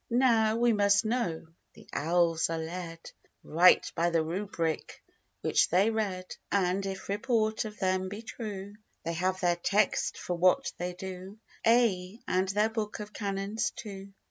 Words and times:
Now, 0.09 0.55
we 0.55 0.73
must 0.73 1.05
know, 1.05 1.45
the 1.75 1.87
elves 1.93 2.49
are 2.49 2.57
led 2.57 3.11
Right 3.43 3.85
by 3.93 4.09
the 4.09 4.23
Rubric, 4.23 4.99
which 5.41 5.69
they 5.69 5.91
read: 5.91 6.25
And 6.51 6.83
if 6.87 7.07
report 7.07 7.65
of 7.65 7.77
them 7.77 8.09
be 8.09 8.23
true, 8.23 8.77
They 9.05 9.13
have 9.13 9.39
their 9.41 9.57
text 9.57 10.17
for 10.17 10.33
what 10.35 10.71
they 10.79 10.93
do; 10.95 11.37
Ay, 11.63 12.19
and 12.27 12.49
their 12.49 12.69
book 12.69 12.99
of 12.99 13.13
canons 13.13 13.69
too. 13.75 14.11